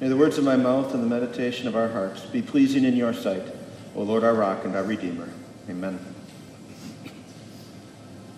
May 0.00 0.08
the 0.08 0.16
words 0.16 0.38
of 0.38 0.44
my 0.44 0.56
mouth 0.56 0.92
and 0.92 1.02
the 1.02 1.06
meditation 1.06 1.68
of 1.68 1.76
our 1.76 1.88
hearts 1.88 2.22
be 2.22 2.42
pleasing 2.42 2.84
in 2.84 2.96
your 2.96 3.14
sight, 3.14 3.42
O 3.94 4.02
Lord, 4.02 4.24
our 4.24 4.34
rock 4.34 4.64
and 4.64 4.74
our 4.74 4.82
redeemer. 4.82 5.28
Amen. 5.70 5.98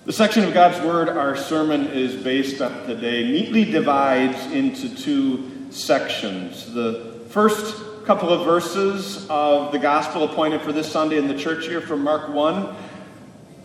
The 0.04 0.12
section 0.12 0.44
of 0.44 0.52
God's 0.52 0.84
Word 0.86 1.08
our 1.08 1.34
sermon 1.34 1.86
is 1.88 2.14
based 2.22 2.60
on 2.60 2.86
today 2.86 3.24
neatly 3.24 3.64
divides 3.64 4.52
into 4.52 4.94
two 4.94 5.72
sections. 5.72 6.72
The 6.72 7.24
first 7.30 8.04
couple 8.04 8.28
of 8.28 8.44
verses 8.44 9.26
of 9.28 9.72
the 9.72 9.78
gospel 9.78 10.24
appointed 10.24 10.60
for 10.60 10.72
this 10.72 10.92
Sunday 10.92 11.16
in 11.16 11.26
the 11.26 11.36
church 11.36 11.66
here 11.66 11.80
from 11.80 12.04
Mark 12.04 12.28
1 12.28 12.76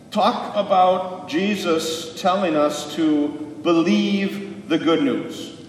talk 0.10 0.55
about 0.55 1.30
Jesus 1.30 2.20
telling 2.20 2.55
us 2.55 2.96
to 2.96 3.28
believe 3.62 4.68
the 4.68 4.78
good 4.78 5.04
news. 5.04 5.61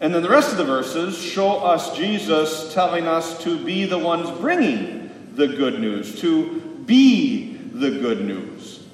And 0.00 0.14
then 0.14 0.22
the 0.22 0.28
rest 0.28 0.52
of 0.52 0.58
the 0.58 0.64
verses 0.64 1.20
show 1.20 1.58
us 1.58 1.96
Jesus 1.96 2.72
telling 2.72 3.06
us 3.08 3.42
to 3.42 3.62
be 3.64 3.84
the 3.84 3.98
ones 3.98 4.30
bringing 4.38 5.34
the 5.34 5.48
good 5.48 5.80
news, 5.80 6.20
to 6.20 6.60
be 6.86 7.56
the 7.56 7.90
good 7.90 8.24
news. 8.24 8.86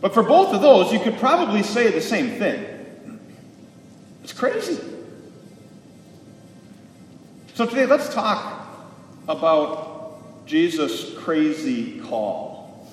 But 0.00 0.14
for 0.14 0.22
both 0.22 0.54
of 0.54 0.62
those, 0.62 0.92
you 0.92 1.00
could 1.00 1.18
probably 1.18 1.62
say 1.62 1.90
the 1.90 2.00
same 2.00 2.38
thing. 2.38 3.20
It's 4.22 4.32
crazy. 4.32 4.78
So 7.54 7.66
today, 7.66 7.86
let's 7.86 8.12
talk 8.12 8.68
about 9.26 10.46
Jesus' 10.46 11.14
crazy 11.18 12.00
call. 12.00 12.86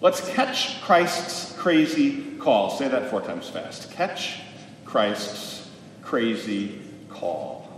Let's 0.00 0.20
catch 0.30 0.80
Christ's 0.82 1.56
crazy 1.58 2.22
call. 2.38 2.70
Say 2.70 2.86
that 2.88 3.10
four 3.10 3.20
times 3.20 3.48
fast. 3.48 3.90
Catch 3.92 4.40
Christ's 4.84 5.57
crazy 6.08 6.80
call. 7.10 7.68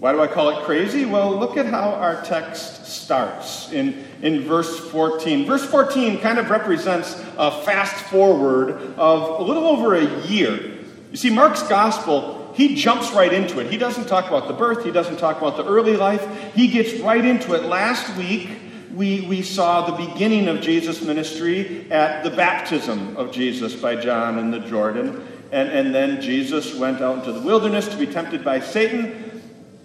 Why 0.00 0.10
do 0.10 0.20
I 0.20 0.26
call 0.26 0.50
it 0.50 0.64
crazy? 0.64 1.04
Well, 1.04 1.30
look 1.36 1.56
at 1.56 1.66
how 1.66 1.90
our 1.90 2.20
text 2.22 2.86
starts 2.86 3.70
in, 3.70 4.04
in 4.20 4.42
verse 4.42 4.80
14. 4.90 5.46
Verse 5.46 5.64
14 5.64 6.18
kind 6.18 6.40
of 6.40 6.50
represents 6.50 7.14
a 7.36 7.62
fast 7.62 8.04
forward 8.06 8.72
of 8.96 9.38
a 9.38 9.42
little 9.44 9.66
over 9.66 9.94
a 9.94 10.26
year. 10.26 10.78
You 11.12 11.16
see, 11.16 11.30
Mark's 11.30 11.62
gospel 11.62 12.34
he 12.54 12.74
jumps 12.74 13.12
right 13.12 13.32
into 13.32 13.60
it. 13.60 13.70
He 13.70 13.76
doesn't 13.76 14.08
talk 14.08 14.26
about 14.26 14.48
the 14.48 14.54
birth, 14.54 14.84
he 14.84 14.90
doesn't 14.90 15.18
talk 15.18 15.38
about 15.38 15.56
the 15.56 15.64
early 15.64 15.96
life. 15.96 16.26
He 16.54 16.66
gets 16.66 17.00
right 17.00 17.24
into 17.24 17.54
it. 17.54 17.62
Last 17.62 18.16
week, 18.18 18.48
we, 18.92 19.20
we 19.20 19.42
saw 19.42 19.86
the 19.86 20.06
beginning 20.06 20.48
of 20.48 20.60
Jesus' 20.60 21.00
ministry 21.00 21.88
at 21.92 22.24
the 22.24 22.30
baptism 22.30 23.16
of 23.16 23.30
Jesus 23.30 23.76
by 23.76 23.94
John 23.94 24.40
in 24.40 24.50
the 24.50 24.58
Jordan. 24.58 25.24
And, 25.50 25.68
and 25.70 25.94
then 25.94 26.20
Jesus 26.20 26.74
went 26.74 27.00
out 27.00 27.18
into 27.18 27.32
the 27.32 27.40
wilderness 27.40 27.88
to 27.88 27.96
be 27.96 28.06
tempted 28.06 28.44
by 28.44 28.60
Satan. 28.60 29.42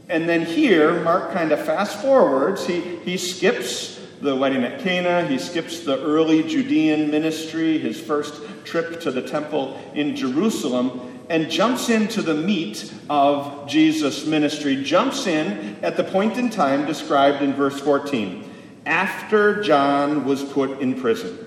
And 0.10 0.28
then 0.28 0.46
here, 0.46 1.02
Mark 1.04 1.32
kind 1.32 1.52
of 1.52 1.64
fast 1.66 2.02
forwards. 2.02 2.66
He, 2.68 2.82
he 2.98 3.18
skips 3.18 4.00
the 4.22 4.36
wedding 4.36 4.64
at 4.64 4.80
Cana, 4.80 5.28
he 5.28 5.38
skips 5.38 5.82
the 5.82 6.02
early 6.02 6.44
Judean 6.44 7.12
ministry, 7.12 7.78
his 7.78 8.00
first 8.00 8.42
trip 8.64 9.02
to 9.02 9.12
the 9.12 9.22
temple 9.22 9.78
in 9.94 10.16
Jerusalem 10.16 11.14
and 11.30 11.50
jumps 11.50 11.90
into 11.90 12.22
the 12.22 12.34
meat 12.34 12.94
of 13.10 13.68
Jesus' 13.68 14.26
ministry, 14.26 14.84
jumps 14.84 15.28
in 15.28 15.78
at 15.82 15.98
the 15.98 16.04
point 16.04 16.38
in 16.38 16.50
time 16.50 16.86
described 16.86 17.42
in 17.42 17.54
verse 17.54 17.80
14, 17.80 18.50
after 18.86 19.64
John 19.64 20.26
was 20.26 20.44
put 20.44 20.80
in 20.80 21.00
prison. 21.00 21.43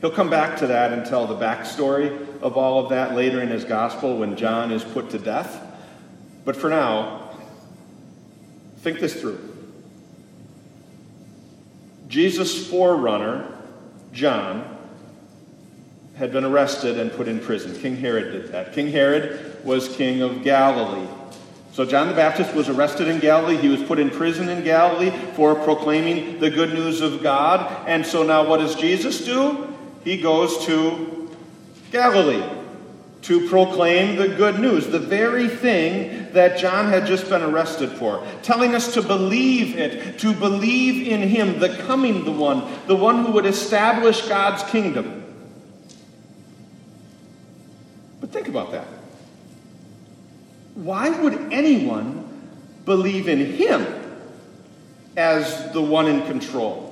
He'll 0.00 0.10
come 0.10 0.28
back 0.28 0.58
to 0.58 0.66
that 0.66 0.92
and 0.92 1.06
tell 1.06 1.26
the 1.26 1.36
backstory 1.36 2.40
of 2.42 2.56
all 2.56 2.82
of 2.82 2.90
that 2.90 3.14
later 3.14 3.40
in 3.40 3.48
his 3.48 3.64
gospel 3.64 4.18
when 4.18 4.36
John 4.36 4.70
is 4.70 4.84
put 4.84 5.10
to 5.10 5.18
death. 5.18 5.62
But 6.44 6.54
for 6.54 6.68
now, 6.68 7.30
think 8.78 9.00
this 9.00 9.20
through. 9.20 9.40
Jesus' 12.08 12.68
forerunner, 12.68 13.52
John, 14.12 14.76
had 16.16 16.32
been 16.32 16.44
arrested 16.44 16.98
and 16.98 17.12
put 17.12 17.26
in 17.28 17.40
prison. 17.40 17.74
King 17.80 17.96
Herod 17.96 18.32
did 18.32 18.52
that. 18.52 18.72
King 18.72 18.90
Herod 18.90 19.64
was 19.64 19.88
king 19.96 20.22
of 20.22 20.44
Galilee. 20.44 21.08
So 21.72 21.84
John 21.84 22.08
the 22.08 22.14
Baptist 22.14 22.54
was 22.54 22.68
arrested 22.70 23.08
in 23.08 23.18
Galilee. 23.18 23.56
He 23.56 23.68
was 23.68 23.82
put 23.82 23.98
in 23.98 24.08
prison 24.08 24.48
in 24.48 24.64
Galilee 24.64 25.10
for 25.34 25.54
proclaiming 25.54 26.38
the 26.38 26.48
good 26.48 26.72
news 26.72 27.02
of 27.02 27.22
God. 27.22 27.86
And 27.86 28.06
so 28.06 28.22
now 28.22 28.48
what 28.48 28.58
does 28.58 28.74
Jesus 28.76 29.24
do? 29.24 29.75
He 30.06 30.16
goes 30.16 30.64
to 30.66 31.28
Galilee 31.90 32.48
to 33.22 33.48
proclaim 33.48 34.14
the 34.14 34.28
good 34.28 34.60
news, 34.60 34.86
the 34.86 35.00
very 35.00 35.48
thing 35.48 36.28
that 36.32 36.58
John 36.58 36.86
had 36.86 37.06
just 37.06 37.28
been 37.28 37.42
arrested 37.42 37.90
for, 37.90 38.24
telling 38.44 38.76
us 38.76 38.94
to 38.94 39.02
believe 39.02 39.76
it, 39.76 40.20
to 40.20 40.32
believe 40.32 41.08
in 41.08 41.22
him, 41.22 41.58
the 41.58 41.76
coming 41.88 42.24
the 42.24 42.30
one, 42.30 42.62
the 42.86 42.94
one 42.94 43.24
who 43.24 43.32
would 43.32 43.46
establish 43.46 44.28
God's 44.28 44.62
kingdom. 44.70 45.24
But 48.20 48.30
think 48.30 48.46
about 48.46 48.70
that. 48.70 48.86
Why 50.76 51.10
would 51.20 51.52
anyone 51.52 52.22
believe 52.84 53.26
in 53.26 53.44
him 53.54 53.84
as 55.16 55.72
the 55.72 55.82
one 55.82 56.06
in 56.06 56.24
control, 56.28 56.85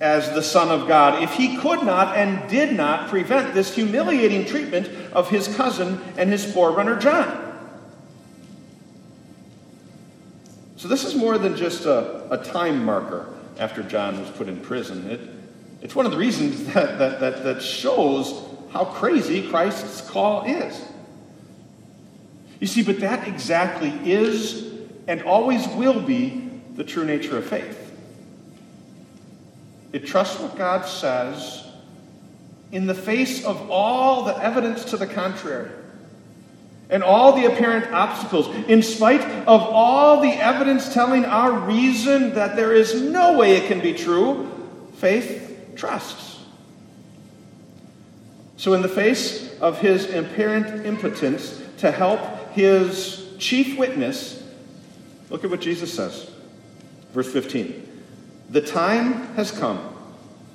as 0.00 0.32
the 0.32 0.42
Son 0.42 0.70
of 0.70 0.88
God, 0.88 1.22
if 1.22 1.34
he 1.34 1.56
could 1.58 1.82
not 1.82 2.16
and 2.16 2.48
did 2.48 2.74
not 2.74 3.08
prevent 3.08 3.52
this 3.52 3.74
humiliating 3.74 4.46
treatment 4.46 4.88
of 5.12 5.28
his 5.28 5.54
cousin 5.56 6.00
and 6.16 6.30
his 6.30 6.50
forerunner 6.50 6.98
John? 6.98 7.46
So, 10.76 10.88
this 10.88 11.04
is 11.04 11.14
more 11.14 11.36
than 11.36 11.56
just 11.56 11.84
a, 11.84 12.32
a 12.32 12.42
time 12.42 12.82
marker 12.82 13.28
after 13.58 13.82
John 13.82 14.18
was 14.18 14.30
put 14.30 14.48
in 14.48 14.58
prison. 14.60 15.10
It, 15.10 15.20
it's 15.82 15.94
one 15.94 16.06
of 16.06 16.12
the 16.12 16.18
reasons 16.18 16.64
that, 16.72 16.98
that, 16.98 17.20
that, 17.20 17.44
that 17.44 17.62
shows 17.62 18.42
how 18.70 18.86
crazy 18.86 19.46
Christ's 19.48 20.08
call 20.08 20.44
is. 20.46 20.82
You 22.60 22.66
see, 22.66 22.82
but 22.82 23.00
that 23.00 23.28
exactly 23.28 23.90
is 24.10 24.72
and 25.06 25.22
always 25.22 25.66
will 25.68 26.00
be 26.00 26.50
the 26.76 26.84
true 26.84 27.04
nature 27.04 27.36
of 27.36 27.46
faith. 27.46 27.89
It 29.92 30.06
trusts 30.06 30.40
what 30.40 30.56
God 30.56 30.86
says 30.86 31.64
in 32.72 32.86
the 32.86 32.94
face 32.94 33.44
of 33.44 33.70
all 33.70 34.24
the 34.24 34.36
evidence 34.42 34.84
to 34.86 34.96
the 34.96 35.06
contrary 35.06 35.70
and 36.88 37.02
all 37.04 37.32
the 37.32 37.46
apparent 37.46 37.92
obstacles, 37.92 38.48
in 38.68 38.82
spite 38.82 39.22
of 39.46 39.62
all 39.62 40.20
the 40.20 40.32
evidence 40.32 40.92
telling 40.92 41.24
our 41.24 41.52
reason 41.52 42.34
that 42.34 42.56
there 42.56 42.72
is 42.72 43.00
no 43.00 43.38
way 43.38 43.56
it 43.56 43.68
can 43.68 43.80
be 43.80 43.94
true, 43.94 44.50
faith 44.96 45.72
trusts. 45.76 46.38
So, 48.56 48.74
in 48.74 48.82
the 48.82 48.88
face 48.88 49.56
of 49.60 49.78
his 49.78 50.12
apparent 50.12 50.84
impotence 50.84 51.62
to 51.78 51.92
help 51.92 52.20
his 52.52 53.24
chief 53.38 53.78
witness, 53.78 54.42
look 55.30 55.44
at 55.44 55.50
what 55.50 55.60
Jesus 55.60 55.94
says. 55.94 56.28
Verse 57.12 57.32
15 57.32 57.89
The 58.50 58.60
time 58.60 59.34
has 59.34 59.52
come, 59.52 59.78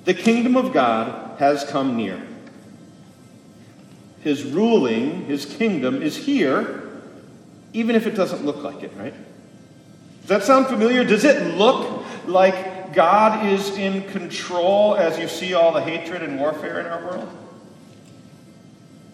the 0.04 0.12
kingdom 0.12 0.54
of 0.56 0.72
God 0.72 1.38
has 1.38 1.64
come 1.64 1.96
near. 1.96 2.20
His 4.20 4.44
ruling, 4.44 5.24
his 5.24 5.46
kingdom 5.46 6.02
is 6.02 6.16
here, 6.16 6.90
even 7.72 7.96
if 7.96 8.06
it 8.06 8.14
doesn't 8.14 8.44
look 8.44 8.62
like 8.62 8.82
it, 8.82 8.92
right? 8.96 9.14
Does 10.20 10.28
that 10.28 10.42
sound 10.42 10.66
familiar? 10.66 11.04
Does 11.04 11.24
it 11.24 11.56
look 11.56 12.04
like 12.26 12.92
God 12.92 13.46
is 13.46 13.76
in 13.78 14.02
control 14.10 14.96
as 14.96 15.18
you 15.18 15.28
see 15.28 15.54
all 15.54 15.72
the 15.72 15.80
hatred 15.82 16.22
and 16.22 16.38
warfare 16.38 16.80
in 16.80 16.86
our 16.86 17.02
world? 17.04 17.28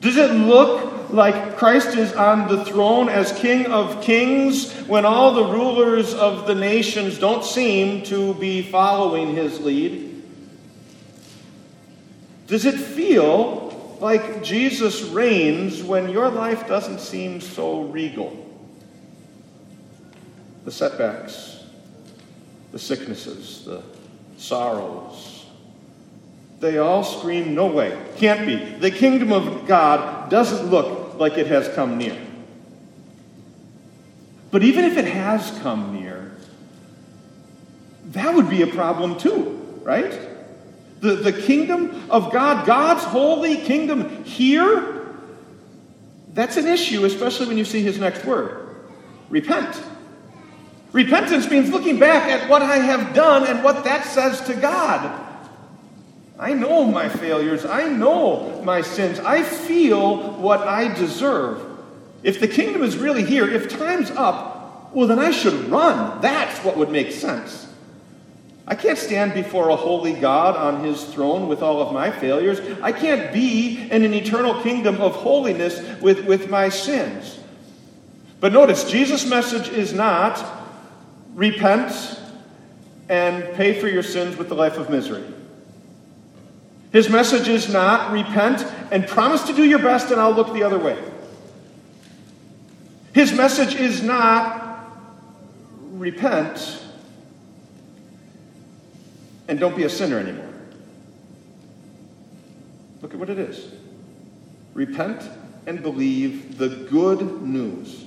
Does 0.01 0.17
it 0.17 0.33
look 0.33 1.02
like 1.13 1.57
Christ 1.57 1.97
is 1.97 2.13
on 2.15 2.49
the 2.49 2.65
throne 2.65 3.09
as 3.09 3.33
King 3.33 3.67
of 3.67 4.03
Kings 4.03 4.73
when 4.87 5.05
all 5.05 5.35
the 5.35 5.45
rulers 5.45 6.15
of 6.15 6.47
the 6.47 6.55
nations 6.55 7.19
don't 7.19 7.45
seem 7.45 8.03
to 8.05 8.35
be 8.35 8.63
following 8.63 9.35
his 9.35 9.61
lead? 9.61 10.23
Does 12.47 12.65
it 12.65 12.79
feel 12.79 13.97
like 14.01 14.43
Jesus 14.43 15.03
reigns 15.03 15.83
when 15.83 16.09
your 16.09 16.29
life 16.29 16.67
doesn't 16.67 17.01
seem 17.01 17.41
so 17.41 17.83
regal? 17.83 18.37
The 20.65 20.73
setbacks, 20.73 21.65
the 22.73 22.79
sicknesses, 22.79 23.65
the 23.65 23.83
sorrows, 24.39 25.47
they 26.63 26.79
all 26.79 27.03
scream, 27.03 27.55
No 27.55 27.67
way, 27.67 28.01
can't 28.17 28.47
be. 28.47 28.55
The 28.55 28.91
kingdom 28.91 29.33
of 29.33 29.67
God 29.67 30.31
doesn't 30.31 30.71
look 30.71 31.02
like 31.17 31.39
it 31.39 31.47
has 31.47 31.69
come 31.75 31.99
near. 31.99 32.17
But 34.51 34.63
even 34.63 34.85
if 34.85 34.97
it 34.97 35.07
has 35.07 35.51
come 35.61 35.95
near, 35.95 36.33
that 38.07 38.35
would 38.35 38.51
be 38.51 38.63
a 38.63 38.67
problem 38.67 39.19
too, 39.19 39.81
right? 39.83 40.19
The, 41.01 41.15
the 41.17 41.33
kingdom 41.33 42.11
of 42.11 42.33
God, 42.33 42.67
God's 42.67 43.05
holy 43.05 43.57
kingdom 43.57 44.25
here, 44.25 45.01
That's 46.35 46.57
an 46.57 46.67
issue, 46.67 47.05
especially 47.05 47.47
when 47.47 47.59
you 47.59 47.65
see 47.65 47.83
his 47.83 47.99
next 47.99 48.25
word 48.25 48.77
repent. 49.29 49.83
Repentance 50.93 51.51
means 51.51 51.71
looking 51.71 51.99
back 51.99 52.31
at 52.31 52.49
what 52.51 52.63
I 52.63 52.77
have 52.77 53.15
done 53.15 53.47
and 53.47 53.65
what 53.65 53.85
that 53.85 54.05
says 54.05 54.41
to 54.43 54.55
God. 54.55 55.32
I 56.43 56.55
know 56.55 56.85
my 56.85 57.09
failures. 57.09 57.65
I 57.65 57.89
know 57.89 58.61
my 58.65 58.83
sins. 58.83 59.21
I 59.21 59.45
feel 59.45 60.33
what 60.33 60.63
I 60.63 60.93
deserve. 60.93 61.65
If 62.25 62.41
the 62.41 62.49
kingdom 62.49 62.83
is 62.83 62.97
really 62.97 63.25
here, 63.25 63.49
if 63.49 63.69
time's 63.69 64.11
up, 64.11 64.93
well, 64.93 65.07
then 65.07 65.21
I 65.21 65.31
should 65.31 65.71
run. 65.71 66.21
That's 66.21 66.59
what 66.65 66.77
would 66.77 66.91
make 66.91 67.13
sense. 67.13 67.69
I 68.67 68.75
can't 68.75 68.99
stand 68.99 69.35
before 69.35 69.69
a 69.69 69.77
holy 69.77 70.15
God 70.15 70.57
on 70.57 70.85
his 70.85 71.05
throne 71.05 71.47
with 71.47 71.63
all 71.63 71.81
of 71.81 71.93
my 71.93 72.11
failures. 72.11 72.61
I 72.83 72.91
can't 72.91 73.33
be 73.33 73.89
in 73.89 74.05
an 74.05 74.13
eternal 74.13 74.61
kingdom 74.63 75.01
of 75.01 75.15
holiness 75.15 75.81
with, 76.01 76.25
with 76.25 76.51
my 76.51 76.71
sins. 76.71 77.39
But 78.41 78.53
notice, 78.53 78.91
Jesus' 78.91 79.25
message 79.27 79.69
is 79.69 79.93
not 79.93 80.45
repent 81.35 82.19
and 83.09 83.45
pay 83.55 83.81
for 83.81 83.87
your 83.87 84.03
sins 84.03 84.37
with 84.37 84.49
the 84.49 84.57
life 84.57 84.77
of 84.77 84.91
misery. 84.91 85.23
His 86.93 87.09
message 87.09 87.49
is 87.49 87.73
not 87.73 88.13
repent 88.13 88.67
and 88.91 89.07
promise 89.07 89.43
to 89.45 89.55
do 89.55 89.65
your 89.65 89.79
best 89.79 90.11
and 90.11 90.21
I'll 90.21 90.33
look 90.33 90.53
the 90.53 90.63
other 90.63 90.79
way. 90.79 91.03
His 93.15 93.33
message 93.33 93.75
is 93.75 94.03
not 94.03 94.91
repent 95.93 96.83
and 99.49 99.59
don't 99.59 99.77
be 99.77 99.85
a 99.85 99.91
sinner 99.91 100.19
anymore. 100.19 100.49
Look 103.01 103.15
at 103.15 103.19
what 103.19 103.31
it 103.31 103.39
is 103.39 103.73
repent 104.75 105.23
and 105.67 105.83
believe 105.83 106.59
the 106.59 106.69
good 106.69 107.43
news. 107.43 108.07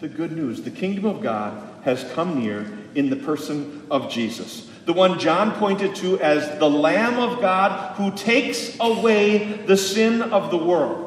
The 0.00 0.08
good 0.08 0.32
news. 0.32 0.62
The 0.62 0.70
kingdom 0.70 1.04
of 1.04 1.22
God 1.22 1.82
has 1.84 2.04
come 2.12 2.40
near 2.40 2.66
in 2.94 3.10
the 3.10 3.16
person 3.16 3.86
of 3.90 4.10
Jesus. 4.10 4.68
The 4.88 4.94
one 4.94 5.18
John 5.18 5.52
pointed 5.56 5.94
to 5.96 6.18
as 6.18 6.58
the 6.58 6.70
Lamb 6.70 7.18
of 7.18 7.42
God 7.42 7.94
who 7.96 8.10
takes 8.10 8.74
away 8.80 9.52
the 9.66 9.76
sin 9.76 10.22
of 10.22 10.50
the 10.50 10.56
world. 10.56 11.04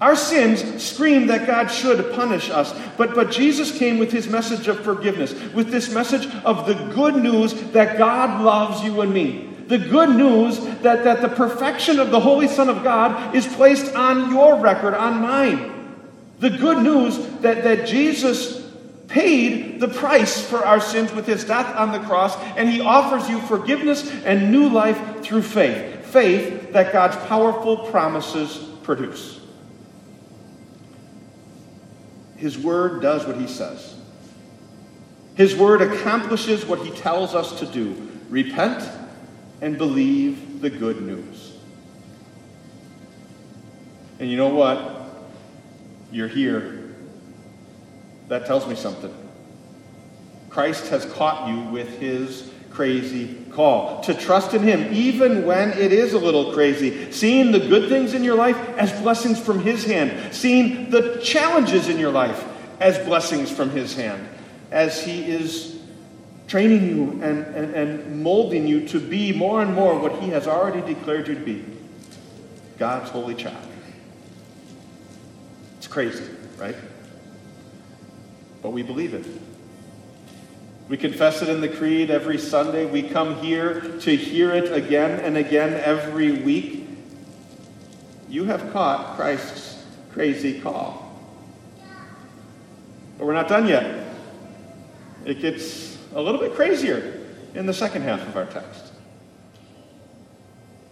Our 0.00 0.16
sins 0.16 0.82
scream 0.82 1.26
that 1.26 1.46
God 1.46 1.66
should 1.66 2.14
punish 2.14 2.48
us. 2.48 2.72
But, 2.96 3.14
but 3.14 3.30
Jesus 3.30 3.76
came 3.76 3.98
with 3.98 4.10
his 4.10 4.26
message 4.26 4.68
of 4.68 4.80
forgiveness, 4.80 5.34
with 5.52 5.70
this 5.70 5.92
message 5.92 6.34
of 6.46 6.66
the 6.66 6.72
good 6.94 7.16
news 7.16 7.52
that 7.72 7.98
God 7.98 8.42
loves 8.42 8.82
you 8.82 9.02
and 9.02 9.12
me. 9.12 9.50
The 9.66 9.76
good 9.76 10.16
news 10.16 10.58
that, 10.80 11.04
that 11.04 11.20
the 11.20 11.28
perfection 11.28 11.98
of 11.98 12.10
the 12.10 12.20
Holy 12.20 12.48
Son 12.48 12.70
of 12.70 12.82
God 12.82 13.36
is 13.36 13.46
placed 13.46 13.94
on 13.94 14.32
your 14.32 14.56
record, 14.56 14.94
on 14.94 15.20
mine. 15.20 15.94
The 16.38 16.48
good 16.48 16.82
news 16.82 17.18
that, 17.42 17.64
that 17.64 17.86
Jesus 17.86 18.59
paid 19.10 19.80
the 19.80 19.88
price 19.88 20.44
for 20.44 20.64
our 20.64 20.80
sins 20.80 21.12
with 21.12 21.26
his 21.26 21.44
death 21.44 21.74
on 21.76 21.92
the 21.92 21.98
cross, 21.98 22.36
and 22.56 22.68
he 22.68 22.80
offers 22.80 23.28
you 23.28 23.40
forgiveness 23.40 24.10
and 24.24 24.50
new 24.50 24.68
life 24.68 25.22
through 25.22 25.42
faith. 25.42 26.06
Faith 26.06 26.72
that 26.72 26.92
God's 26.92 27.16
powerful 27.26 27.76
promises 27.90 28.56
produce. 28.82 29.40
His 32.36 32.56
word 32.56 33.02
does 33.02 33.26
what 33.26 33.36
he 33.36 33.46
says. 33.46 33.96
His 35.34 35.54
word 35.54 35.82
accomplishes 35.82 36.64
what 36.64 36.80
he 36.80 36.90
tells 36.90 37.34
us 37.34 37.58
to 37.60 37.66
do 37.66 38.08
repent 38.28 38.88
and 39.60 39.76
believe 39.76 40.60
the 40.60 40.70
good 40.70 41.02
news. 41.02 41.54
And 44.18 44.30
you 44.30 44.36
know 44.36 44.48
what? 44.48 45.08
You're 46.12 46.28
here. 46.28 46.79
That 48.30 48.46
tells 48.46 48.66
me 48.66 48.76
something. 48.76 49.12
Christ 50.48 50.88
has 50.88 51.04
caught 51.04 51.48
you 51.48 51.60
with 51.70 51.98
his 51.98 52.50
crazy 52.70 53.34
call. 53.50 54.00
To 54.02 54.14
trust 54.14 54.54
in 54.54 54.62
Him, 54.62 54.92
even 54.94 55.44
when 55.44 55.70
it 55.72 55.92
is 55.92 56.14
a 56.14 56.18
little 56.18 56.52
crazy. 56.52 57.10
Seeing 57.12 57.52
the 57.52 57.58
good 57.58 57.88
things 57.88 58.14
in 58.14 58.24
your 58.24 58.36
life 58.36 58.56
as 58.78 58.92
blessings 59.02 59.40
from 59.40 59.60
His 59.60 59.84
hand. 59.84 60.34
Seeing 60.34 60.90
the 60.90 61.20
challenges 61.22 61.88
in 61.88 61.98
your 61.98 62.12
life 62.12 62.42
as 62.80 62.96
blessings 63.00 63.50
from 63.50 63.70
His 63.70 63.94
hand. 63.94 64.26
As 64.70 65.04
He 65.04 65.30
is 65.30 65.78
training 66.46 66.88
you 66.88 67.10
and, 67.22 67.44
and, 67.54 67.74
and 67.74 68.22
molding 68.22 68.66
you 68.66 68.86
to 68.88 69.00
be 69.00 69.32
more 69.32 69.60
and 69.62 69.74
more 69.74 69.98
what 69.98 70.20
He 70.20 70.30
has 70.30 70.46
already 70.46 70.94
declared 70.94 71.28
you 71.28 71.34
to 71.34 71.44
be 71.44 71.64
God's 72.78 73.10
holy 73.10 73.34
child. 73.34 73.66
It's 75.78 75.88
crazy, 75.88 76.24
right? 76.56 76.76
But 78.62 78.70
we 78.70 78.82
believe 78.82 79.14
it. 79.14 79.24
We 80.88 80.96
confess 80.96 81.40
it 81.40 81.48
in 81.48 81.60
the 81.60 81.68
Creed 81.68 82.10
every 82.10 82.36
Sunday. 82.36 82.84
We 82.84 83.02
come 83.02 83.36
here 83.36 83.80
to 83.80 84.16
hear 84.16 84.52
it 84.52 84.72
again 84.72 85.20
and 85.20 85.36
again 85.36 85.80
every 85.84 86.32
week. 86.32 86.88
You 88.28 88.44
have 88.44 88.72
caught 88.72 89.16
Christ's 89.16 89.84
crazy 90.10 90.60
call. 90.60 91.16
But 93.18 93.26
we're 93.26 93.34
not 93.34 93.48
done 93.48 93.68
yet. 93.68 94.14
It 95.24 95.40
gets 95.40 95.96
a 96.14 96.20
little 96.20 96.40
bit 96.40 96.54
crazier 96.54 97.24
in 97.54 97.66
the 97.66 97.74
second 97.74 98.02
half 98.02 98.26
of 98.26 98.36
our 98.36 98.46
text. 98.46 98.89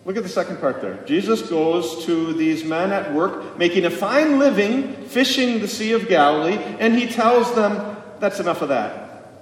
Look 0.09 0.17
at 0.17 0.23
the 0.23 0.29
second 0.31 0.59
part 0.59 0.81
there. 0.81 0.95
Jesus 1.05 1.43
goes 1.43 2.07
to 2.07 2.33
these 2.33 2.65
men 2.65 2.93
at 2.93 3.13
work 3.13 3.59
making 3.59 3.85
a 3.85 3.91
fine 3.91 4.39
living 4.39 4.95
fishing 5.05 5.59
the 5.59 5.69
Sea 5.69 5.93
of 5.93 6.09
Galilee, 6.09 6.57
and 6.79 6.97
he 6.97 7.07
tells 7.07 7.55
them, 7.55 7.95
That's 8.19 8.41
enough 8.41 8.63
of 8.63 8.71
that. 8.71 9.35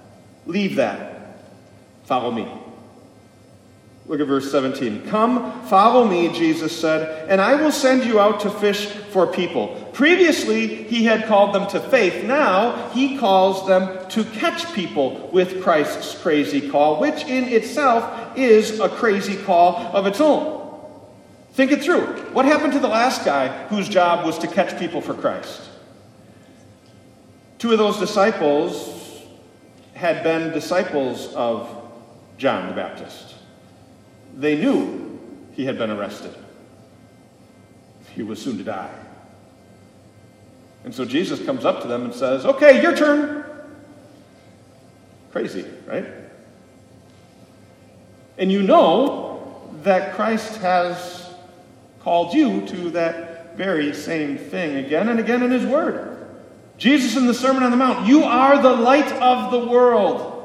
Leave 0.45 0.75
that. 0.75 1.37
Follow 2.03 2.31
me. 2.31 2.51
Look 4.07 4.21
at 4.21 4.27
verse 4.27 4.49
17. 4.51 5.07
Come, 5.07 5.61
follow 5.63 6.07
me, 6.07 6.31
Jesus 6.31 6.79
said, 6.79 7.27
and 7.27 7.41
I 7.41 7.55
will 7.55 7.73
send 7.73 8.05
you 8.05 8.21
out 8.21 8.39
to 8.41 8.49
fish 8.49 8.85
for 8.87 9.27
people. 9.27 9.89
Previously, 9.91 10.83
he 10.83 11.03
had 11.03 11.25
called 11.25 11.53
them 11.53 11.67
to 11.67 11.79
faith. 11.81 12.23
Now, 12.23 12.89
he 12.91 13.17
calls 13.17 13.67
them 13.67 14.07
to 14.09 14.23
catch 14.23 14.73
people 14.73 15.29
with 15.33 15.61
Christ's 15.61 16.21
crazy 16.21 16.69
call, 16.69 17.01
which 17.01 17.25
in 17.25 17.45
itself 17.45 18.37
is 18.37 18.79
a 18.79 18.87
crazy 18.87 19.35
call 19.43 19.75
of 19.93 20.07
its 20.07 20.21
own. 20.21 20.55
Think 21.51 21.71
it 21.71 21.83
through. 21.83 22.05
What 22.31 22.45
happened 22.45 22.73
to 22.73 22.79
the 22.79 22.87
last 22.87 23.25
guy 23.25 23.67
whose 23.67 23.89
job 23.89 24.25
was 24.25 24.37
to 24.39 24.47
catch 24.47 24.79
people 24.79 25.01
for 25.01 25.15
Christ? 25.15 25.63
Two 27.57 27.73
of 27.73 27.77
those 27.77 27.97
disciples 27.97 29.23
had 29.95 30.23
been 30.23 30.53
disciples 30.53 31.33
of 31.33 31.67
John 32.37 32.69
the 32.69 32.75
Baptist. 32.75 33.33
They 34.37 34.55
knew 34.55 35.19
he 35.53 35.65
had 35.65 35.79
been 35.79 35.89
arrested. 35.89 36.33
He 38.13 38.21
was 38.21 38.41
soon 38.41 38.57
to 38.59 38.63
die. 38.63 38.93
And 40.85 40.93
so 40.93 41.03
Jesus 41.03 41.43
comes 41.43 41.65
up 41.65 41.81
to 41.81 41.87
them 41.87 42.05
and 42.05 42.13
says, 42.13 42.45
Okay, 42.45 42.81
your 42.81 42.95
turn. 42.95 43.43
Crazy, 45.31 45.65
right? 45.87 46.05
And 48.37 48.51
you 48.51 48.61
know 48.61 49.69
that 49.83 50.13
Christ 50.15 50.57
has 50.57 51.29
called 52.01 52.33
you 52.33 52.65
to 52.67 52.91
that 52.91 53.57
very 53.57 53.93
same 53.93 54.37
thing 54.37 54.77
again 54.85 55.09
and 55.09 55.19
again 55.19 55.41
in 55.41 55.49
His 55.49 55.65
Word. 55.65 56.13
Jesus 56.77 57.17
in 57.17 57.25
the 57.25 57.33
Sermon 57.33 57.63
on 57.63 57.71
the 57.71 57.77
Mount, 57.77 58.07
you 58.07 58.23
are 58.23 58.61
the 58.61 58.73
light 58.73 59.11
of 59.13 59.51
the 59.51 59.67
world. 59.67 60.36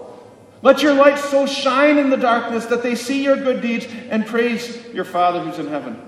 Let 0.62 0.81
your 0.81 0.95
light 0.95 1.19
so 1.19 1.45
shine 1.45 1.99
in 1.99 2.09
the 2.09 2.16
darkness 2.16 2.66
that 2.66 2.83
they 2.85 2.95
see 2.95 3.25
your 3.25 3.37
good 3.37 3.61
deeds 3.61 3.87
and 4.11 4.25
praise 4.25 4.87
your 4.95 5.04
Father 5.04 5.40
who's 5.40 5.59
in 5.59 5.66
heaven. 5.66 6.00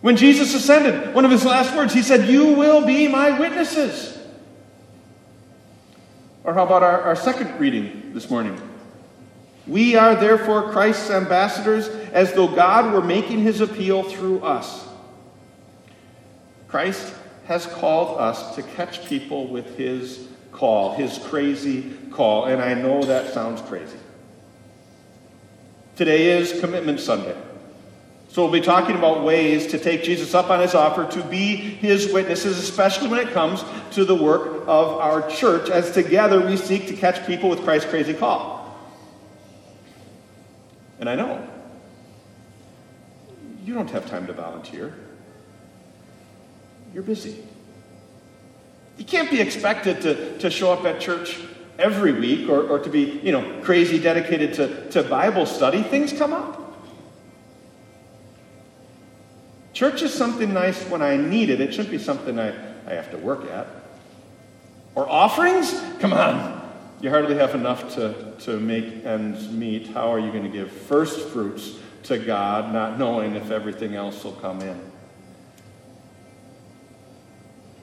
When 0.00 0.16
Jesus 0.16 0.54
ascended, 0.54 1.12
one 1.14 1.24
of 1.24 1.30
his 1.32 1.44
last 1.44 1.74
words, 1.76 1.92
he 1.92 2.02
said, 2.02 2.28
You 2.28 2.54
will 2.54 2.86
be 2.86 3.08
my 3.08 3.38
witnesses. 3.38 4.16
Or 6.44 6.54
how 6.54 6.64
about 6.64 6.84
our, 6.84 7.02
our 7.02 7.16
second 7.16 7.58
reading 7.58 8.12
this 8.14 8.30
morning? 8.30 8.58
We 9.66 9.96
are 9.96 10.14
therefore 10.14 10.70
Christ's 10.70 11.10
ambassadors, 11.10 11.88
as 11.88 12.32
though 12.32 12.48
God 12.48 12.94
were 12.94 13.02
making 13.02 13.40
his 13.40 13.60
appeal 13.60 14.04
through 14.04 14.40
us. 14.40 14.86
Christ 16.68 17.12
has 17.46 17.66
called 17.66 18.20
us 18.20 18.54
to 18.54 18.62
catch 18.62 19.06
people 19.06 19.48
with 19.48 19.76
his 19.76 20.28
call, 20.58 20.94
his 20.94 21.18
crazy 21.18 21.96
call. 22.10 22.46
And 22.46 22.60
I 22.60 22.74
know 22.74 23.02
that 23.04 23.32
sounds 23.32 23.62
crazy. 23.62 23.96
Today 25.96 26.38
is 26.38 26.60
Commitment 26.60 27.00
Sunday. 27.00 27.36
So 28.28 28.42
we'll 28.42 28.52
be 28.52 28.60
talking 28.60 28.96
about 28.96 29.24
ways 29.24 29.68
to 29.68 29.78
take 29.78 30.02
Jesus 30.02 30.34
up 30.34 30.50
on 30.50 30.60
his 30.60 30.74
offer 30.74 31.10
to 31.12 31.24
be 31.28 31.56
his 31.56 32.12
witnesses, 32.12 32.58
especially 32.58 33.08
when 33.08 33.20
it 33.20 33.32
comes 33.32 33.64
to 33.92 34.04
the 34.04 34.14
work 34.14 34.64
of 34.66 34.98
our 34.98 35.28
church, 35.30 35.70
as 35.70 35.92
together 35.92 36.44
we 36.44 36.56
seek 36.56 36.88
to 36.88 36.94
catch 36.94 37.26
people 37.26 37.48
with 37.48 37.62
Christ's 37.64 37.88
crazy 37.88 38.12
call. 38.12 38.76
And 41.00 41.08
I 41.08 41.14
know 41.14 41.48
you 43.64 43.74
don't 43.74 43.90
have 43.90 44.08
time 44.10 44.26
to 44.26 44.32
volunteer. 44.32 44.94
you're 46.92 47.02
busy. 47.02 47.44
You 48.98 49.04
can't 49.04 49.30
be 49.30 49.40
expected 49.40 50.02
to, 50.02 50.38
to 50.38 50.50
show 50.50 50.72
up 50.72 50.84
at 50.84 51.00
church 51.00 51.38
every 51.78 52.12
week 52.12 52.48
or, 52.48 52.66
or 52.68 52.78
to 52.80 52.90
be, 52.90 53.20
you 53.22 53.30
know, 53.30 53.60
crazy 53.62 53.98
dedicated 53.98 54.54
to, 54.54 54.90
to 54.90 55.04
Bible 55.04 55.46
study. 55.46 55.82
Things 55.82 56.12
come 56.12 56.32
up. 56.32 56.56
Church 59.72 60.02
is 60.02 60.12
something 60.12 60.52
nice 60.52 60.82
when 60.90 61.02
I 61.02 61.16
need 61.16 61.50
it. 61.50 61.60
It 61.60 61.72
shouldn't 61.72 61.92
be 61.92 61.98
something 61.98 62.40
I, 62.40 62.48
I 62.84 62.94
have 62.94 63.12
to 63.12 63.16
work 63.16 63.48
at. 63.48 63.68
Or 64.96 65.08
offerings? 65.08 65.80
Come 66.00 66.12
on. 66.12 66.58
You 67.00 67.10
hardly 67.10 67.36
have 67.36 67.54
enough 67.54 67.94
to, 67.94 68.34
to 68.40 68.58
make 68.58 69.04
ends 69.04 69.48
meet. 69.48 69.86
How 69.88 70.12
are 70.12 70.18
you 70.18 70.32
going 70.32 70.42
to 70.42 70.48
give 70.48 70.72
first 70.72 71.28
fruits 71.28 71.74
to 72.04 72.18
God, 72.18 72.72
not 72.72 72.98
knowing 72.98 73.36
if 73.36 73.52
everything 73.52 73.94
else 73.94 74.24
will 74.24 74.32
come 74.32 74.60
in? 74.62 74.80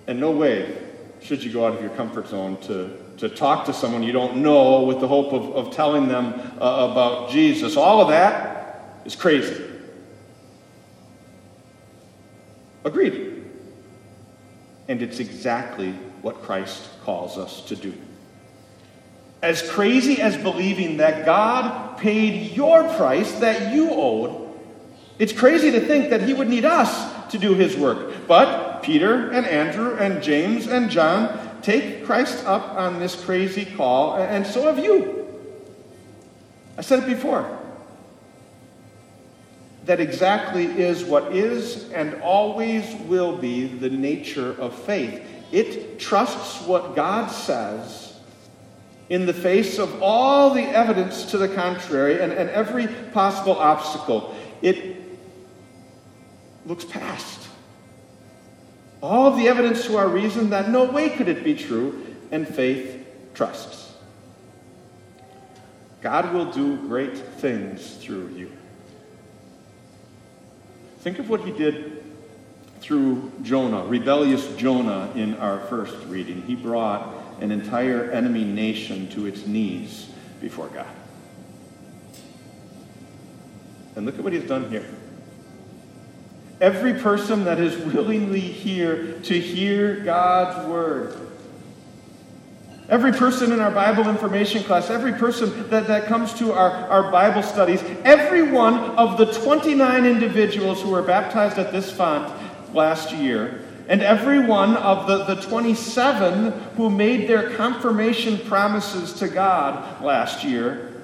And 0.08 0.20
no 0.20 0.32
way 0.32 0.85
should 1.26 1.44
you 1.44 1.52
go 1.52 1.66
out 1.66 1.74
of 1.74 1.82
your 1.82 1.90
comfort 1.92 2.28
zone 2.28 2.56
to, 2.62 2.96
to 3.18 3.28
talk 3.28 3.66
to 3.66 3.74
someone 3.74 4.04
you 4.04 4.12
don't 4.12 4.38
know 4.38 4.84
with 4.84 5.00
the 5.00 5.08
hope 5.08 5.34
of, 5.34 5.56
of 5.56 5.74
telling 5.74 6.08
them 6.08 6.40
uh, 6.62 6.90
about 6.92 7.32
Jesus. 7.32 7.76
All 7.76 8.00
of 8.00 8.10
that 8.10 9.02
is 9.06 9.16
crazy. 9.16 9.60
Agreed. 12.84 13.44
And 14.88 15.02
it's 15.02 15.20
exactly 15.20 15.94
what 16.22 16.44
Christ 16.44 16.88
calls 17.04 17.40
us 17.40 17.62
to 17.70 17.76
do. 17.76 17.94
As 19.42 19.68
crazy 19.68 20.22
as 20.22 20.38
believing 20.38 20.98
that 20.98 21.26
God 21.26 21.98
paid 21.98 22.52
your 22.52 22.84
price 22.98 23.32
that 23.40 23.74
you 23.74 23.90
owed, 23.90 24.54
it's 25.18 25.34
crazy 25.34 25.72
to 25.72 25.80
think 25.80 26.12
that 26.12 26.22
He 26.22 26.36
would 26.36 26.50
need 26.50 26.66
us 26.66 27.32
to 27.32 27.40
do 27.40 27.56
His 27.56 27.76
work. 27.76 28.28
But 28.28 28.65
Peter 28.86 29.32
and 29.32 29.48
Andrew 29.48 29.98
and 29.98 30.22
James 30.22 30.68
and 30.68 30.92
John 30.92 31.60
take 31.64 32.06
Christ 32.06 32.46
up 32.46 32.76
on 32.76 33.00
this 33.00 33.16
crazy 33.26 33.66
call, 33.66 34.16
and 34.16 34.46
so 34.46 34.62
have 34.72 34.78
you. 34.78 35.26
I 36.78 36.82
said 36.82 37.02
it 37.02 37.08
before. 37.08 37.60
That 39.86 40.00
exactly 40.00 40.66
is 40.66 41.04
what 41.04 41.36
is 41.36 41.92
and 41.94 42.22
always 42.22 42.86
will 43.02 43.36
be 43.36 43.66
the 43.66 43.90
nature 43.90 44.52
of 44.62 44.76
faith. 44.76 45.20
It 45.52 46.00
trusts 46.00 46.62
what 46.68 46.96
God 46.96 47.32
says 47.32 48.14
in 49.10 49.26
the 49.26 49.34
face 49.34 49.80
of 49.80 50.02
all 50.02 50.54
the 50.54 50.64
evidence 50.64 51.26
to 51.32 51.40
the 51.40 51.48
contrary 51.48 52.22
and, 52.22 52.32
and 52.32 52.52
every 52.52 52.88
possible 53.14 53.56
obstacle. 53.58 54.36
It 54.62 54.98
looks 56.68 56.86
past 56.86 57.45
all 59.02 59.32
the 59.32 59.48
evidence 59.48 59.86
to 59.86 59.98
our 59.98 60.08
reason 60.08 60.50
that 60.50 60.70
no 60.70 60.86
way 60.86 61.10
could 61.10 61.28
it 61.28 61.44
be 61.44 61.56
true, 61.56 62.16
and 62.32 62.48
faith 62.48 63.06
trusts. 63.34 63.94
God 66.02 66.34
will 66.34 66.52
do 66.52 66.78
great 66.88 67.18
things 67.18 67.96
through 67.96 68.30
you. 68.36 68.52
Think 71.00 71.20
of 71.20 71.30
what 71.30 71.42
he 71.42 71.52
did 71.52 72.04
through 72.80 73.32
Jonah, 73.42 73.86
rebellious 73.86 74.56
Jonah, 74.56 75.12
in 75.16 75.36
our 75.36 75.60
first 75.62 75.96
reading. 76.06 76.42
He 76.44 76.56
brought 76.56 77.14
an 77.42 77.52
entire 77.52 78.12
enemy 78.12 78.44
nation 78.44 79.10
to 79.10 79.26
its 79.26 79.46
knees 79.46 80.10
before 80.42 80.68
God. 80.68 80.88
And 83.96 84.06
look 84.06 84.18
at 84.18 84.24
what 84.24 84.34
he's 84.34 84.48
done 84.48 84.70
here. 84.70 84.86
Every 86.62 86.94
person 86.94 87.44
that 87.46 87.60
is 87.60 87.78
willingly 87.94 88.40
here 88.40 89.20
to 89.24 89.40
hear 89.40 89.98
God's 89.98 90.68
word. 90.68 91.26
Every 92.88 93.12
person 93.12 93.52
in 93.52 93.60
our 93.60 93.72
Bible 93.72 94.08
information 94.08 94.64
class, 94.64 94.90
every 94.90 95.14
person 95.14 95.70
that, 95.70 95.88
that 95.88 96.06
comes 96.06 96.34
to 96.36 96.54
our, 96.54 96.72
our 96.72 97.12
Bible 97.12 97.42
studies, 97.42 97.84
every 98.04 98.44
one 98.44 98.76
of 98.92 99.18
the 99.18 99.26
29 99.26 100.06
individuals 100.06 100.82
who 100.82 100.92
were 100.92 101.02
baptized 101.02 101.58
at 101.58 101.72
this 101.72 101.92
font 101.92 102.32
last 102.76 103.12
year, 103.12 103.62
and 103.88 104.02
every 104.02 104.40
one 104.40 104.78
of 104.78 105.08
the, 105.08 105.36
the 105.36 105.42
27 105.42 106.52
who 106.78 106.90
made 106.92 107.28
their 107.28 107.56
confirmation 107.56 108.38
promises 108.40 109.14
to 109.14 109.28
God 109.28 110.04
last 110.04 110.44
year, 110.44 111.02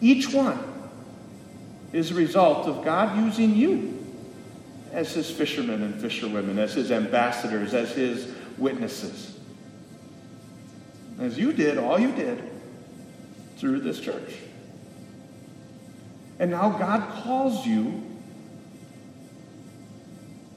each 0.00 0.32
one 0.32 0.58
is 1.92 2.12
a 2.12 2.14
result 2.14 2.68
of 2.68 2.84
God 2.84 3.16
using 3.16 3.54
you 3.56 3.98
as 4.92 5.12
his 5.12 5.30
fishermen 5.30 5.82
and 5.82 6.00
fisherwomen, 6.00 6.58
as 6.58 6.74
his 6.74 6.90
ambassadors, 6.90 7.74
as 7.74 7.92
his 7.92 8.32
witnesses. 8.56 9.38
As 11.18 11.38
you 11.38 11.52
did, 11.52 11.78
all 11.78 11.98
you 11.98 12.12
did 12.12 12.42
through 13.56 13.80
this 13.80 14.00
church. 14.00 14.36
And 16.38 16.52
now 16.52 16.70
God 16.70 17.22
calls 17.22 17.66
you 17.66 18.04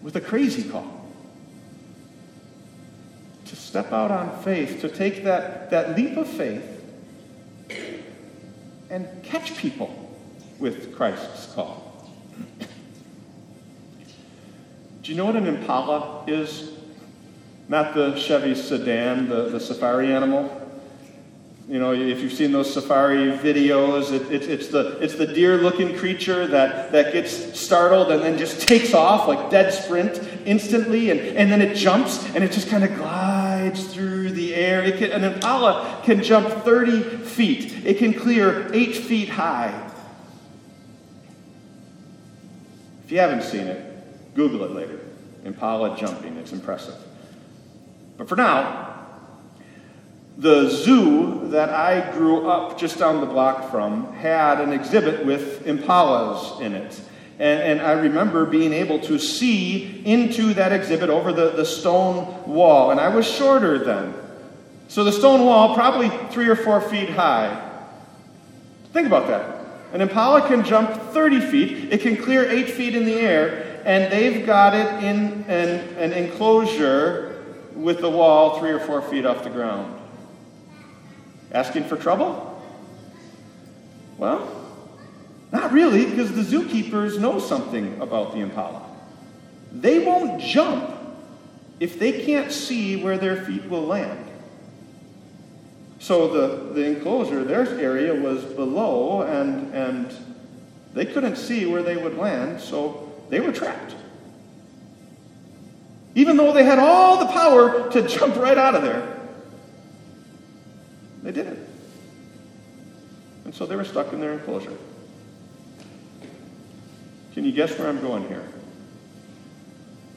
with 0.01 0.15
a 0.15 0.21
crazy 0.21 0.69
call 0.69 1.09
to 3.45 3.55
step 3.55 3.91
out 3.91 4.11
on 4.11 4.43
faith, 4.43 4.81
to 4.81 4.89
take 4.89 5.23
that, 5.23 5.71
that 5.71 5.97
leap 5.97 6.17
of 6.17 6.27
faith 6.27 6.63
and 8.89 9.07
catch 9.23 9.57
people 9.57 10.15
with 10.59 10.95
Christ's 10.95 11.51
call. 11.53 11.80
Do 15.11 15.15
you 15.17 15.21
know 15.23 15.27
what 15.27 15.35
an 15.35 15.47
impala 15.47 16.23
is? 16.25 16.71
Not 17.67 17.93
the 17.93 18.15
Chevy 18.15 18.55
sedan, 18.55 19.27
the, 19.27 19.49
the 19.49 19.59
safari 19.59 20.13
animal. 20.13 20.49
You 21.67 21.79
know, 21.79 21.91
if 21.91 22.21
you've 22.21 22.31
seen 22.31 22.53
those 22.53 22.73
safari 22.73 23.37
videos, 23.37 24.13
it, 24.13 24.31
it, 24.31 24.49
it's 24.49 24.69
the, 24.69 24.97
it's 25.01 25.15
the 25.15 25.27
deer 25.27 25.57
looking 25.57 25.97
creature 25.97 26.47
that, 26.47 26.93
that 26.93 27.11
gets 27.11 27.59
startled 27.59 28.09
and 28.09 28.23
then 28.23 28.37
just 28.37 28.65
takes 28.65 28.93
off 28.93 29.27
like 29.27 29.49
dead 29.49 29.73
sprint 29.73 30.17
instantly, 30.45 31.11
and, 31.11 31.19
and 31.19 31.51
then 31.51 31.61
it 31.61 31.75
jumps 31.75 32.25
and 32.33 32.41
it 32.41 32.53
just 32.53 32.69
kind 32.69 32.85
of 32.85 32.95
glides 32.95 33.93
through 33.93 34.31
the 34.31 34.55
air. 34.55 34.81
It 34.81 34.97
can, 34.97 35.11
an 35.11 35.25
impala 35.25 35.99
can 36.05 36.23
jump 36.23 36.47
30 36.63 37.01
feet, 37.01 37.85
it 37.85 37.97
can 37.97 38.13
clear 38.13 38.73
8 38.73 38.95
feet 38.95 39.27
high. 39.27 39.91
If 43.03 43.11
you 43.11 43.19
haven't 43.19 43.43
seen 43.43 43.67
it, 43.67 43.90
Google 44.35 44.63
it 44.63 44.71
later. 44.71 44.99
Impala 45.43 45.97
jumping, 45.97 46.37
it's 46.37 46.51
impressive. 46.51 46.95
But 48.17 48.29
for 48.29 48.35
now, 48.35 48.91
the 50.37 50.69
zoo 50.69 51.49
that 51.49 51.69
I 51.69 52.11
grew 52.13 52.47
up 52.49 52.77
just 52.77 52.97
down 52.97 53.19
the 53.19 53.27
block 53.27 53.71
from 53.71 54.13
had 54.13 54.61
an 54.61 54.71
exhibit 54.73 55.25
with 55.25 55.65
impalas 55.65 56.61
in 56.61 56.73
it. 56.73 57.01
And, 57.39 57.61
and, 57.61 57.81
I 57.81 57.93
remember 57.93 58.45
being 58.45 58.71
able 58.71 58.99
to 58.99 59.17
see 59.17 60.03
into 60.05 60.53
that 60.53 60.71
exhibit 60.71 61.09
over 61.09 61.33
the, 61.33 61.49
the 61.49 61.65
stone 61.65 62.43
wall. 62.45 62.91
And 62.91 62.99
I 62.99 63.07
was 63.09 63.27
shorter 63.27 63.79
then. 63.79 64.13
So 64.87 65.03
the 65.03 65.11
stone 65.11 65.45
wall, 65.45 65.73
probably 65.73 66.09
three 66.29 66.47
or 66.47 66.55
four 66.55 66.81
feet 66.81 67.09
high. 67.09 67.69
Think 68.93 69.07
about 69.07 69.27
that. 69.27 69.60
An 69.93 70.01
impala 70.01 70.47
can 70.47 70.63
jump 70.63 70.89
30 71.11 71.39
feet, 71.41 71.93
it 71.93 72.01
can 72.01 72.15
clear 72.15 72.49
8 72.49 72.69
feet 72.69 72.95
in 72.95 73.05
the 73.05 73.15
air, 73.15 73.81
and 73.85 74.11
they've 74.11 74.45
got 74.45 74.73
it 74.73 75.03
in 75.03 75.43
an, 75.47 75.97
an 75.97 76.13
enclosure 76.13 77.43
with 77.75 77.99
the 77.99 78.09
wall 78.09 78.59
three 78.59 78.71
or 78.71 78.79
four 78.79 79.01
feet 79.01 79.25
off 79.25 79.43
the 79.43 79.49
ground. 79.49 79.99
Asking 81.51 81.83
for 81.83 81.97
trouble? 81.97 82.47
Well, 84.17 84.47
not 85.51 85.73
really, 85.73 86.05
because 86.05 86.31
the 86.31 86.43
zookeepers 86.43 87.19
know 87.19 87.39
something 87.39 87.99
about 87.99 88.33
the 88.33 88.39
impala. 88.39 88.81
They 89.73 89.99
won't 90.05 90.41
jump 90.41 90.97
if 91.79 91.99
they 91.99 92.23
can't 92.23 92.51
see 92.51 92.95
where 92.95 93.17
their 93.17 93.43
feet 93.43 93.65
will 93.65 93.85
land. 93.85 94.20
So 96.01 96.27
the, 96.27 96.73
the 96.73 96.83
enclosure, 96.83 97.43
their 97.43 97.79
area 97.79 98.11
was 98.11 98.43
below, 98.43 99.21
and, 99.21 99.71
and 99.71 100.11
they 100.95 101.05
couldn't 101.05 101.35
see 101.35 101.67
where 101.67 101.83
they 101.83 101.95
would 101.95 102.17
land, 102.17 102.59
so 102.59 103.13
they 103.29 103.39
were 103.39 103.51
trapped. 103.51 103.93
Even 106.15 106.37
though 106.37 106.53
they 106.53 106.63
had 106.63 106.79
all 106.79 107.19
the 107.19 107.27
power 107.27 107.91
to 107.91 108.01
jump 108.07 108.35
right 108.37 108.57
out 108.57 108.73
of 108.73 108.81
there, 108.81 109.15
they 111.21 111.31
didn't. 111.31 111.69
And 113.45 113.53
so 113.53 113.67
they 113.67 113.75
were 113.75 113.85
stuck 113.85 114.11
in 114.11 114.19
their 114.19 114.33
enclosure. 114.33 114.75
Can 117.35 117.45
you 117.45 117.51
guess 117.51 117.77
where 117.77 117.87
I'm 117.87 118.01
going 118.01 118.27
here? 118.27 118.47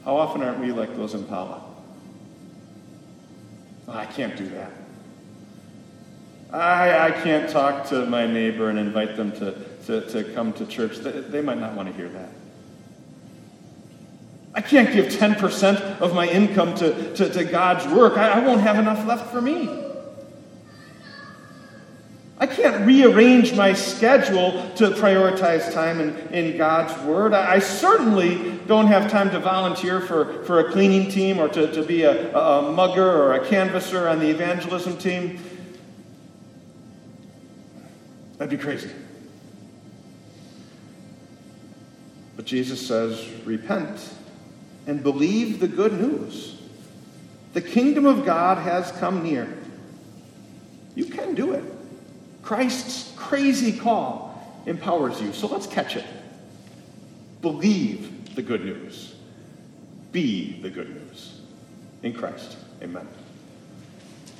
How 0.03 0.17
often 0.17 0.41
aren't 0.41 0.61
we 0.61 0.71
like 0.71 0.95
those 0.95 1.13
impala? 1.13 1.63
Oh, 3.87 3.93
I 3.93 4.07
can't 4.07 4.35
do 4.35 4.49
that. 4.49 4.71
I, 6.51 7.07
I 7.07 7.11
can't 7.11 7.49
talk 7.49 7.87
to 7.89 8.05
my 8.05 8.25
neighbor 8.27 8.69
and 8.69 8.79
invite 8.79 9.17
them 9.17 9.31
to, 9.33 9.53
to, 9.85 10.01
to 10.09 10.23
come 10.33 10.53
to 10.53 10.65
church. 10.65 10.97
They, 10.97 11.11
they 11.11 11.41
might 11.41 11.59
not 11.59 11.73
want 11.73 11.89
to 11.89 11.93
hear 11.93 12.09
that. 12.09 12.29
I 14.53 14.61
can't 14.61 14.93
give 14.93 15.07
10% 15.07 15.99
of 15.99 16.15
my 16.15 16.27
income 16.27 16.75
to, 16.75 17.13
to, 17.15 17.29
to 17.29 17.43
God's 17.43 17.85
work. 17.93 18.17
I, 18.17 18.29
I 18.29 18.39
won't 18.39 18.61
have 18.61 18.79
enough 18.79 19.05
left 19.05 19.31
for 19.31 19.41
me. 19.41 19.85
I 22.37 22.47
can't 22.47 22.85
rearrange 22.85 23.53
my 23.55 23.73
schedule 23.73 24.51
to 24.75 24.89
prioritize 24.91 25.73
time 25.73 26.01
in, 26.01 26.17
in 26.33 26.57
God's 26.57 26.97
Word. 27.03 27.33
I, 27.33 27.53
I, 27.53 27.59
certainly 27.59 28.59
don't 28.67 28.87
have 28.87 29.09
time 29.09 29.31
to 29.31 29.39
volunteer 29.39 30.01
for, 30.01 30.43
for 30.43 30.59
a 30.59 30.71
cleaning 30.71 31.09
team 31.09 31.39
or 31.39 31.47
to, 31.49 31.71
to 31.71 31.81
be 31.81 32.03
a, 32.03 32.35
a 32.35 32.73
mugger 32.73 33.09
or 33.09 33.33
a 33.33 33.45
canvasser 33.45 34.09
on 34.09 34.19
the 34.19 34.29
evangelism 34.29 34.97
team. 34.97 35.39
That'd 38.37 38.57
be 38.57 38.63
crazy. 38.63 38.89
But 42.35 42.45
Jesus 42.45 42.85
says, 42.85 43.27
repent 43.45 44.09
and 44.87 45.01
believe 45.01 45.59
the 45.59 45.67
good 45.67 45.93
news. 45.93 46.61
The 47.53 47.61
kingdom 47.61 48.05
of 48.05 48.25
God 48.25 48.57
has 48.57 48.91
come 48.93 49.23
near. 49.23 49.47
You 50.95 51.05
can 51.05 51.35
do 51.35 51.53
it. 51.53 51.63
Christ's 52.41 53.13
crazy 53.15 53.77
call 53.77 54.63
empowers 54.65 55.21
you. 55.21 55.33
So 55.33 55.47
let's 55.47 55.67
catch 55.67 55.95
it. 55.95 56.05
Believe 57.41 58.35
the 58.35 58.41
good 58.41 58.65
news. 58.65 59.15
Be 60.11 60.59
the 60.61 60.69
good 60.69 60.89
news. 60.89 61.39
In 62.03 62.13
Christ. 62.13 62.57
Amen. 62.81 63.07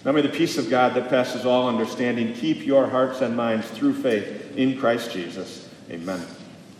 Now 0.05 0.11
may 0.11 0.21
the 0.21 0.29
peace 0.29 0.59
of 0.59 0.69
God 0.69 0.93
that 0.93 1.09
passes 1.09 1.47
all 1.47 1.67
understanding 1.67 2.35
keep 2.35 2.63
your 2.63 2.87
hearts 2.87 3.21
and 3.21 3.35
minds 3.35 3.67
through 3.71 3.95
faith 3.95 4.55
in 4.55 4.77
Christ 4.77 5.11
Jesus. 5.11 5.67
Amen. 5.89 6.23